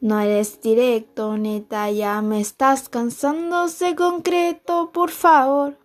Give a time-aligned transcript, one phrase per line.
[0.00, 5.76] No eres directo, neta, ya me estás cansando, sé concreto, por favor.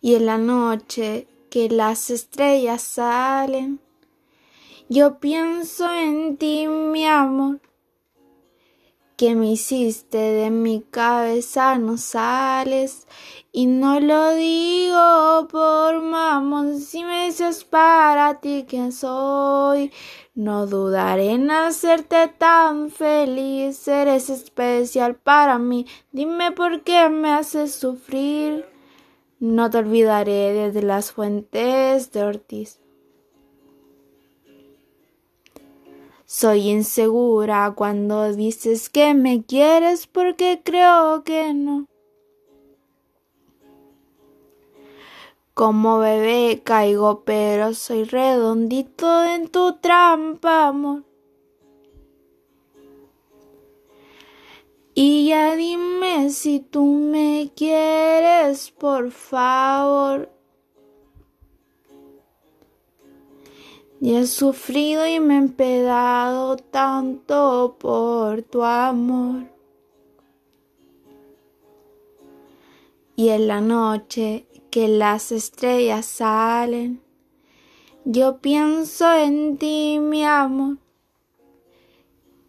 [0.00, 3.80] Y en la noche que las estrellas salen,
[4.88, 7.60] yo pienso en ti, mi amor
[9.18, 13.08] que me hiciste de mi cabeza no sales.
[13.50, 19.90] Y no lo digo por mamón si me dices para ti que soy.
[20.36, 25.84] No dudaré en hacerte tan feliz eres especial para mí.
[26.12, 28.66] Dime por qué me haces sufrir.
[29.40, 32.80] No te olvidaré desde las fuentes de Ortiz
[36.30, 41.86] Soy insegura cuando dices que me quieres porque creo que no.
[45.54, 51.02] Como bebé caigo, pero soy redondito en tu trampa, amor.
[54.94, 60.37] Y ya dime si tú me quieres, por favor.
[64.00, 69.44] Y he sufrido y me he empedado tanto por tu amor.
[73.16, 77.02] Y en la noche que las estrellas salen,
[78.04, 80.78] yo pienso en ti, mi amor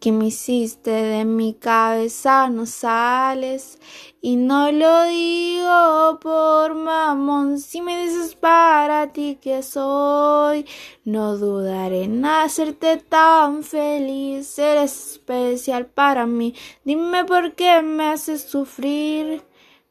[0.00, 3.78] que me hiciste de mi cabeza no sales.
[4.22, 10.66] Y no lo digo por mamón si me dices para ti que soy
[11.04, 14.58] no dudaré en hacerte tan feliz.
[14.58, 19.42] Eres especial para mí dime por qué me haces sufrir.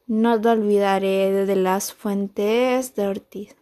[0.06, 3.59] No te olvidaré de las fuentes de Ortiz